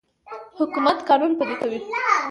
حکومت 0.59 0.97
قانون 1.09 1.31
پلی 1.39 1.55
کوي. 1.61 1.79